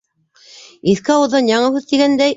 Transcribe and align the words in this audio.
Иҫке 0.93 1.15
ауыҙҙан 1.17 1.53
яңы 1.53 1.71
һүҙ, 1.77 1.89
тигәндәй... 1.93 2.29